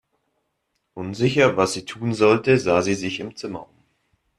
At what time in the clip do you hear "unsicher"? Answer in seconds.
0.95-1.55